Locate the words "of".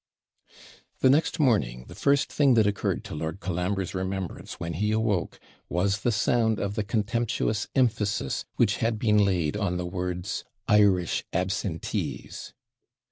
6.59-6.73